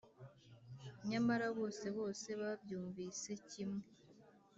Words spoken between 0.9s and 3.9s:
nyamara bose bose babyumvise kimwe